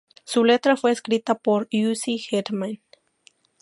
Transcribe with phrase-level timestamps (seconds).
[0.23, 2.81] Su letra fue escrita por Uzi Hitman.